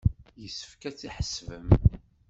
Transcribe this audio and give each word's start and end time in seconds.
Yessefk 0.41 0.81
ad 0.89 0.95
t-tḥebsem. 0.95 1.67